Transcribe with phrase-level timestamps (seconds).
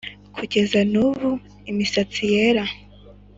[0.35, 1.29] Kugeza n' ubu
[1.71, 2.63] imisatsi yera